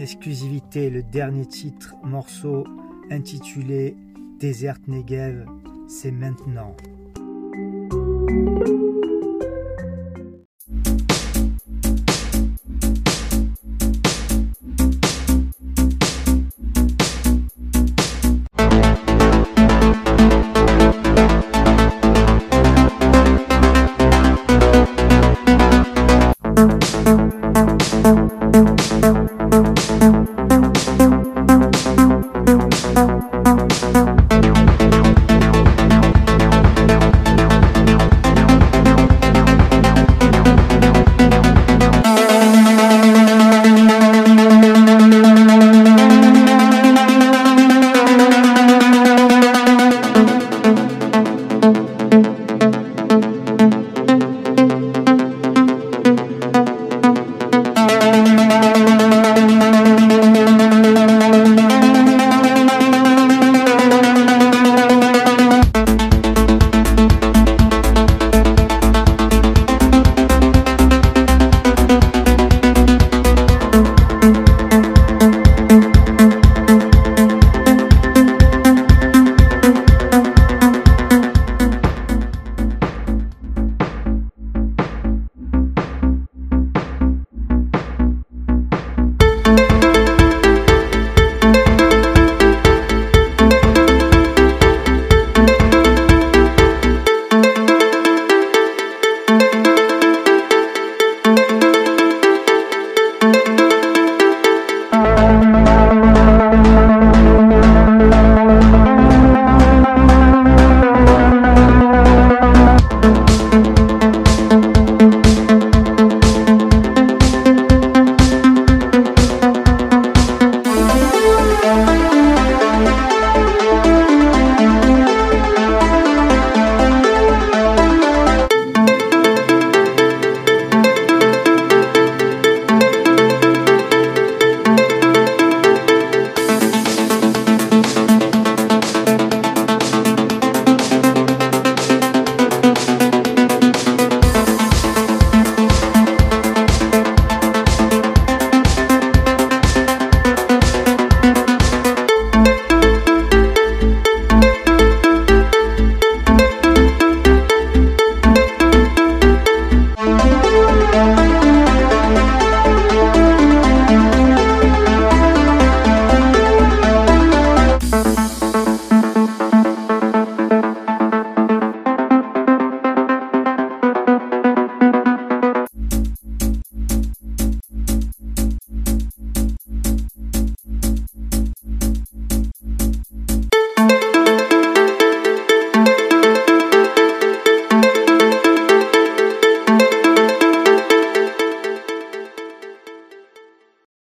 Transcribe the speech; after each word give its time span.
exclusivité 0.00 0.90
le 0.90 1.02
dernier 1.02 1.46
titre, 1.46 1.94
morceau 2.02 2.64
intitulé 3.10 3.96
Desert 4.38 4.78
Negev, 4.88 5.44
c'est 5.88 6.10
maintenant. 6.12 6.74